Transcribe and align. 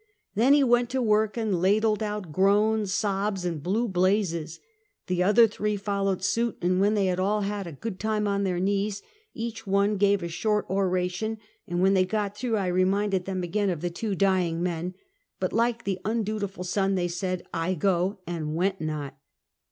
Then 0.33 0.53
he 0.53 0.63
went 0.63 0.89
to 0.89 0.99
work 0.99 1.37
and 1.37 1.61
ladled 1.61 2.01
out 2.01 2.31
groans, 2.31 2.91
sobs 2.91 3.45
and 3.45 3.61
blue 3.61 3.87
blazes. 3.87 4.59
The 5.05 5.21
other 5.21 5.45
three 5.45 5.75
followed 5.77 6.23
suit, 6.23 6.57
and 6.63 6.81
when 6.81 6.95
they 6.95 7.05
had 7.05 7.19
all 7.19 7.41
had 7.41 7.67
a 7.67 7.71
good 7.71 7.99
time 7.99 8.27
on 8.27 8.43
their 8.43 8.59
knees, 8.59 9.03
each 9.35 9.67
one 9.67 9.97
gave 9.97 10.23
a 10.23 10.27
short 10.27 10.65
oration, 10.71 11.37
and 11.67 11.83
when 11.83 11.93
they 11.93 12.05
got 12.05 12.35
through 12.35 12.57
I 12.57 12.65
reminded 12.65 13.25
them 13.25 13.43
again 13.43 13.69
of 13.69 13.81
the 13.81 13.91
two 13.91 14.15
dying 14.15 14.63
men; 14.63 14.95
but 15.39 15.53
like 15.53 15.83
the 15.83 15.99
undutiful 16.03 16.63
son, 16.63 16.95
they 16.95 17.07
said," 17.07 17.43
I 17.69 17.75
go! 17.75 18.21
and 18.25 18.55
went 18.55 18.81
not!" 18.81 19.15